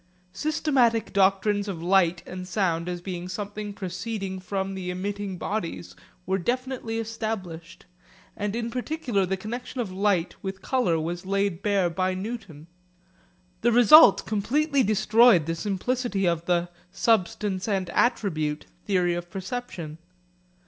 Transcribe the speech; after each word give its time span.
Systematic 0.33 1.13
doctrines 1.13 1.67
of 1.67 1.83
light 1.83 2.23
and 2.25 2.47
sound 2.47 2.89
as 2.89 3.01
being 3.01 3.29
something 3.29 3.71
proceeding 3.71 4.39
from 4.39 4.73
the 4.73 4.89
emitting 4.89 5.37
bodies 5.37 5.95
were 6.25 6.39
definitely 6.39 6.97
established, 6.97 7.85
and 8.35 8.55
in 8.55 8.71
particular 8.71 9.27
the 9.27 9.37
connexion 9.37 9.79
of 9.79 9.91
light 9.91 10.33
with 10.41 10.63
colour 10.63 10.99
was 10.99 11.27
laid 11.27 11.61
bare 11.61 11.87
by 11.87 12.15
Newton. 12.15 12.65
The 13.61 13.71
result 13.71 14.25
completely 14.25 14.81
destroyed 14.81 15.45
the 15.45 15.53
simplicity 15.53 16.25
of 16.27 16.45
the 16.45 16.69
'substance 16.91 17.67
and 17.67 17.87
attribute' 17.91 18.65
theory 18.87 19.13
of 19.13 19.29
perception. 19.29 19.99